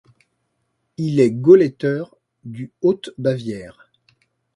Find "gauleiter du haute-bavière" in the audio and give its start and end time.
1.29-3.91